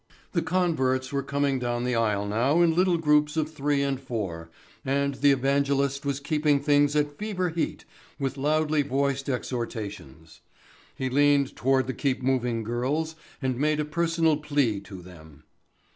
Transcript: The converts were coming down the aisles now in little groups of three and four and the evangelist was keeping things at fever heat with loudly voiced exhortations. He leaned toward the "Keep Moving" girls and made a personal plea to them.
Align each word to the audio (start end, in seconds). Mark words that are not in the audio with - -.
The 0.31 0.41
converts 0.41 1.11
were 1.13 1.21
coming 1.21 1.59
down 1.59 1.83
the 1.83 1.93
aisles 1.95 2.31
now 2.31 2.63
in 2.63 2.73
little 2.75 2.97
groups 2.97 3.37
of 3.37 3.51
three 3.53 3.83
and 3.83 4.01
four 4.01 4.49
and 4.83 5.13
the 5.13 5.29
evangelist 5.29 6.07
was 6.07 6.19
keeping 6.19 6.59
things 6.59 6.95
at 6.95 7.19
fever 7.19 7.49
heat 7.49 7.85
with 8.17 8.35
loudly 8.35 8.81
voiced 8.81 9.29
exhortations. 9.29 10.41
He 10.95 11.07
leaned 11.07 11.55
toward 11.55 11.85
the 11.85 11.93
"Keep 11.93 12.23
Moving" 12.23 12.63
girls 12.63 13.15
and 13.43 13.59
made 13.59 13.79
a 13.79 13.85
personal 13.85 14.37
plea 14.37 14.79
to 14.79 15.03
them. 15.03 15.43